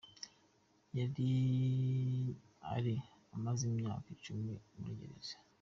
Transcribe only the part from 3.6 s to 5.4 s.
imyaka icumi muri gereza.